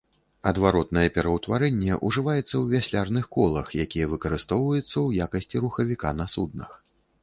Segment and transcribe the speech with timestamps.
[0.51, 6.79] Адваротнае пераўтварэнне ўжываецца ў вяслярных колах, якія выкарыстоўваюцца ў якасці рухавіка на суднах.